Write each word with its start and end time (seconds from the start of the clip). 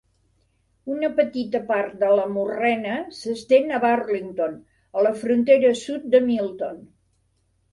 Una 0.93 1.09
petita 1.19 1.59
part 1.67 1.91
de 2.03 2.09
la 2.19 2.23
morrena 2.37 2.95
s'estén 3.19 3.75
a 3.77 3.81
Burlington, 3.85 4.57
a 5.01 5.05
la 5.09 5.15
frontera 5.21 5.71
sud 5.83 6.09
de 6.17 6.27
Milton. 6.33 6.83